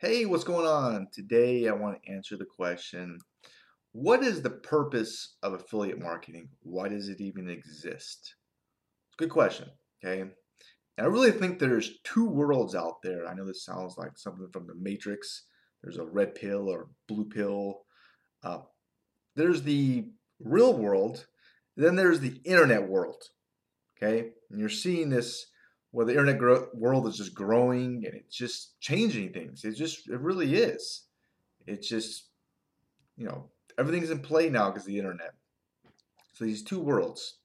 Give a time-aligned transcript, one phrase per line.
[0.00, 1.08] Hey, what's going on?
[1.12, 3.18] Today I want to answer the question
[3.90, 6.50] What is the purpose of affiliate marketing?
[6.62, 8.36] Why does it even exist?
[9.16, 9.68] Good question,
[10.00, 10.20] okay?
[10.20, 10.30] And
[11.00, 13.26] I really think there's two worlds out there.
[13.26, 15.46] I know this sounds like something from the Matrix.
[15.82, 17.80] There's a red pill or blue pill.
[18.44, 18.58] Uh,
[19.34, 21.26] there's the real world,
[21.76, 23.24] then there's the internet world,
[23.96, 24.30] okay?
[24.48, 25.44] And you're seeing this
[25.98, 29.64] where the internet gro- world is just growing and it's just changing things.
[29.64, 31.06] It just it really is.
[31.66, 32.28] It's just
[33.16, 35.34] you know everything's in play now because the internet.
[36.34, 37.38] So these two worlds,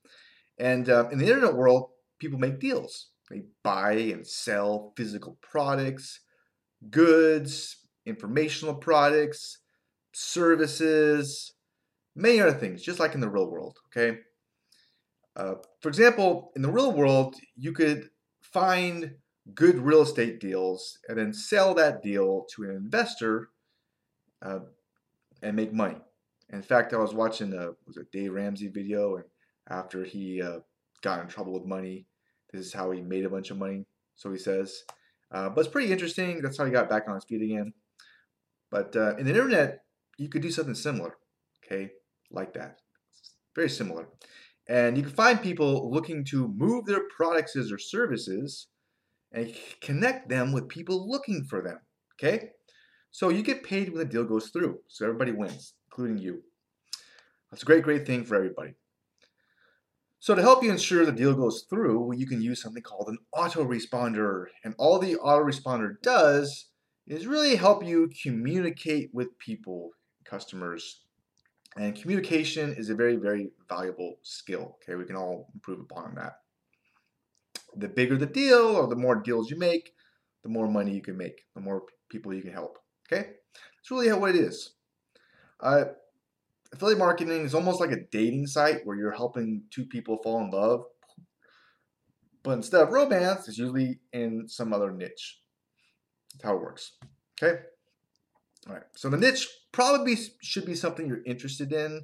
[0.60, 1.90] and uh, in the internet world,
[2.20, 3.08] people make deals.
[3.28, 6.20] They buy and sell physical products,
[6.92, 9.58] goods, informational products,
[10.12, 11.54] services,
[12.16, 13.80] many other things, just like in the real world.
[13.88, 14.20] Okay.
[15.36, 18.12] Uh, for example, in the real world, you could
[18.54, 19.16] find
[19.54, 23.50] good real estate deals and then sell that deal to an investor
[24.42, 24.60] uh,
[25.42, 25.98] and make money.
[26.52, 29.26] In fact, I was watching a was a Dave Ramsey video, and
[29.70, 30.60] after he uh,
[31.02, 32.06] got in trouble with money,
[32.52, 33.86] this is how he made a bunch of money.
[34.16, 34.84] So he says,
[35.32, 36.42] uh, but it's pretty interesting.
[36.42, 37.74] That's how he got back on his feet again.
[38.70, 39.84] But uh, in the internet,
[40.18, 41.18] you could do something similar,
[41.66, 41.92] okay,
[42.30, 42.78] like that.
[43.10, 44.08] It's very similar.
[44.68, 48.68] And you can find people looking to move their products or services
[49.32, 51.80] and connect them with people looking for them.
[52.16, 52.50] Okay?
[53.12, 54.80] So you get paid when the deal goes through.
[54.88, 56.44] So everybody wins, including you.
[57.52, 58.74] That's a great, great thing for everybody.
[60.20, 63.18] So to help you ensure the deal goes through, you can use something called an
[63.36, 64.46] autoresponder.
[64.64, 66.70] And all the autoresponder does
[67.06, 69.92] is really help you communicate with people,
[70.24, 71.02] customers,
[71.78, 74.78] and communication is a very, very valuable skill.
[74.84, 76.34] Okay, we can all improve upon that.
[77.76, 79.94] The bigger the deal or the more deals you make,
[80.44, 82.78] the more money you can make, the more people you can help.
[83.08, 83.30] Okay,
[83.76, 84.74] that's really how it is.
[85.60, 85.86] Uh,
[86.74, 90.52] affiliate marketing is almost like a dating site where you're helping two people fall in
[90.52, 90.84] love.
[92.44, 95.40] But instead of romance, it's usually in some other niche.
[96.34, 96.98] That's how it works.
[97.42, 97.62] Okay.
[98.68, 98.84] All right.
[98.96, 102.02] So the niche probably should be something you're interested in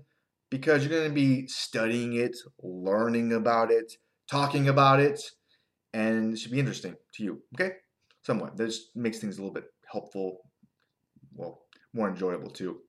[0.49, 3.93] because you're going to be studying it, learning about it,
[4.29, 5.21] talking about it,
[5.93, 7.41] and it should be interesting to you.
[7.55, 7.75] Okay?
[8.23, 8.57] Somewhat.
[8.57, 10.39] That just makes things a little bit helpful,
[11.33, 11.61] well,
[11.93, 12.81] more enjoyable too.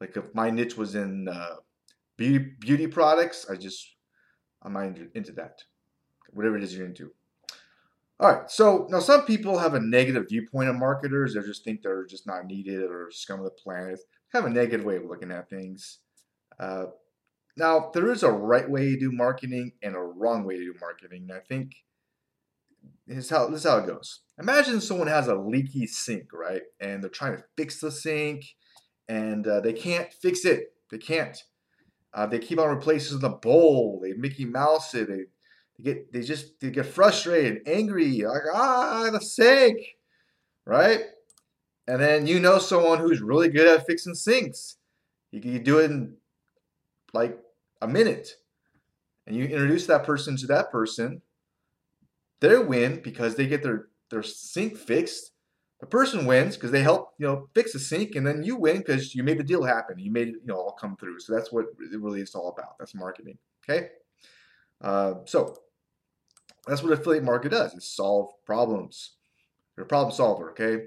[0.00, 1.56] Like if my niche was in uh,
[2.16, 3.86] beauty beauty products, I just
[4.62, 5.60] I'm not into that.
[6.30, 7.12] Whatever it is you're into.
[8.22, 11.34] All right, so now some people have a negative viewpoint of marketers.
[11.34, 13.98] They just think they're just not needed or scum of the planet.
[14.32, 15.98] Have a negative way of looking at things.
[16.60, 16.84] Uh,
[17.56, 20.74] now, there is a right way to do marketing and a wrong way to do
[20.80, 21.26] marketing.
[21.28, 21.72] And I think
[23.08, 24.20] this is, how, this is how it goes.
[24.38, 26.62] Imagine someone has a leaky sink, right?
[26.78, 28.44] And they're trying to fix the sink
[29.08, 30.74] and uh, they can't fix it.
[30.92, 31.36] They can't.
[32.14, 34.00] Uh, they keep on replacing the bowl.
[34.00, 35.08] They Mickey Mouse it.
[35.08, 35.24] They
[35.78, 39.78] they get they just they get frustrated, angry, like ah the sink,
[40.66, 41.00] right?
[41.86, 44.76] And then you know someone who's really good at fixing sinks.
[45.32, 46.16] You can do it in
[47.12, 47.38] like
[47.80, 48.36] a minute,
[49.26, 51.22] and you introduce that person to that person.
[52.40, 55.32] They win because they get their their sink fixed.
[55.80, 58.78] The person wins because they help you know fix the sink, and then you win
[58.78, 59.98] because you made the deal happen.
[59.98, 61.20] You made it you know all come through.
[61.20, 62.78] So that's what it really is all about.
[62.78, 63.38] That's marketing.
[63.68, 63.88] Okay.
[64.82, 65.56] Uh, so
[66.66, 67.74] that's what affiliate market does.
[67.74, 69.12] It solve problems.
[69.76, 70.86] You're a problem solver, okay?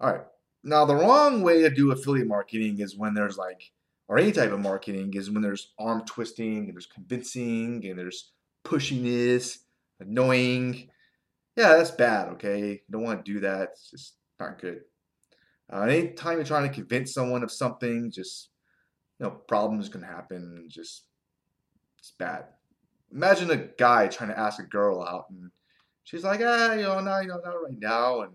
[0.00, 0.22] All right.
[0.62, 3.70] Now the wrong way to do affiliate marketing is when there's like,
[4.08, 8.32] or any type of marketing is when there's arm twisting and there's convincing and there's
[8.64, 9.58] pushiness,
[10.00, 10.88] annoying.
[11.56, 12.70] Yeah, that's bad, okay?
[12.70, 13.70] You don't want to do that.
[13.72, 14.80] It's just not good.
[15.72, 18.48] Uh, anytime you're trying to convince someone of something, just,
[19.18, 20.66] you know, problems can happen.
[20.68, 21.04] Just,
[21.98, 22.46] it's bad
[23.12, 25.50] imagine a guy trying to ask a girl out and
[26.04, 28.20] she's like, ah, you know, no, you know, not right now.
[28.22, 28.32] And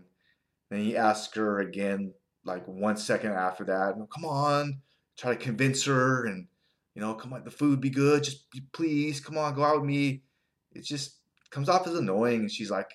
[0.70, 2.14] then he asks her again,
[2.46, 4.82] like one second after that, come on,
[5.18, 6.48] try to convince her and,
[6.96, 9.90] you know, come on, the food be good, just please, come on, go out with
[9.90, 10.24] me.
[10.74, 11.18] It just
[11.50, 12.42] comes off as annoying.
[12.42, 12.90] And she's like,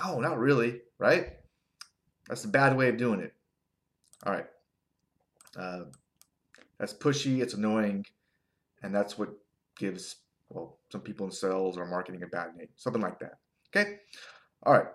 [0.00, 1.32] no, not really, right?
[2.28, 3.32] That's a bad way of doing it.
[4.24, 4.46] All right.
[5.56, 5.84] Uh,
[6.78, 8.04] that's pushy, it's annoying,
[8.82, 9.30] and that's what
[9.76, 10.16] gives
[10.50, 13.38] well, some people in sales or marketing a bad name, something like that.
[13.68, 13.98] Okay?
[14.64, 14.88] All right.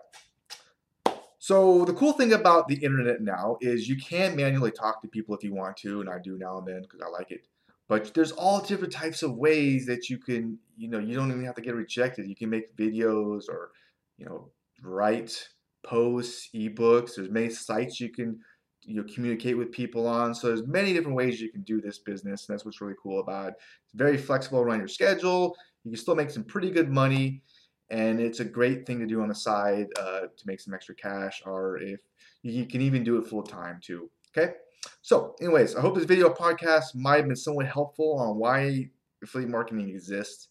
[1.39, 5.35] So the cool thing about the internet now is you can manually talk to people
[5.35, 7.47] if you want to, and I do now and then because I like it.
[7.89, 11.43] But there's all different types of ways that you can, you know, you don't even
[11.43, 12.29] have to get rejected.
[12.29, 13.71] You can make videos or,
[14.17, 14.49] you know,
[14.81, 15.49] write
[15.83, 17.15] posts, ebooks.
[17.15, 18.39] There's many sites you can
[18.85, 20.33] you know, communicate with people on.
[20.35, 23.19] So there's many different ways you can do this business, and that's what's really cool
[23.19, 23.55] about it.
[23.85, 25.55] It's very flexible around your schedule.
[25.83, 27.41] You can still make some pretty good money,
[27.89, 30.95] and it's a great thing to do on the side uh, to make some extra
[30.95, 31.99] cash, or if
[32.41, 34.09] you can even do it full time too.
[34.35, 34.53] Okay.
[35.01, 38.89] So, anyways, I hope this video podcast might have been somewhat helpful on why
[39.21, 40.49] affiliate marketing exists.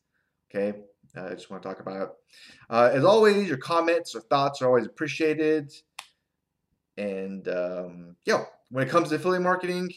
[0.55, 0.79] Okay.
[1.17, 2.09] Uh, I just want to talk about it.
[2.71, 5.71] Uh, as always, your comments or thoughts are always appreciated.
[6.97, 9.91] And um, yeah, when it comes to affiliate marketing,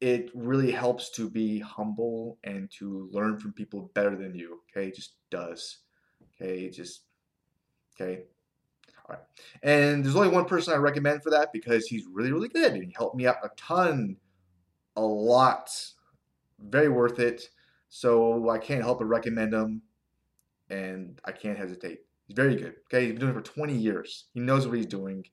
[0.00, 4.60] it really helps to be humble and to learn from people better than you.
[4.70, 5.78] Okay, it just does.
[6.34, 7.02] Okay, just
[7.94, 8.24] okay.
[9.08, 9.24] All right.
[9.62, 12.82] And there's only one person I recommend for that because he's really, really good and
[12.82, 14.16] he helped me out a ton,
[14.96, 15.70] a lot.
[16.60, 17.48] Very worth it.
[17.88, 19.82] So I can't help but recommend him
[20.70, 22.00] and I can't hesitate.
[22.26, 22.74] He's very good.
[22.86, 24.26] Okay, he's been doing it for 20 years.
[24.32, 25.24] He knows what he's doing.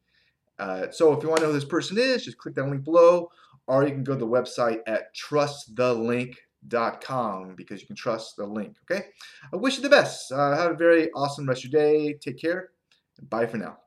[0.59, 2.83] Uh, so if you want to know who this person is, just click that link
[2.83, 3.31] below,
[3.67, 8.75] or you can go to the website at trustthelink.com because you can trust the link.
[8.89, 9.05] Okay,
[9.53, 10.31] I wish you the best.
[10.31, 12.13] Uh, have a very awesome rest of your day.
[12.13, 12.69] Take care.
[13.29, 13.77] Bye for now.